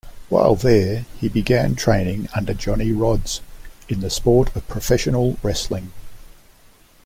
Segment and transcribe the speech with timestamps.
[0.29, 3.41] While there, he began training under Johnny Rodz
[3.87, 5.91] in the sport of professional wrestling.